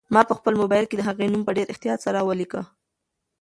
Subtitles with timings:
[0.13, 2.61] ما په خپل موبایل کې د هغې نوم په ډېر احتیاط سره ولیکه.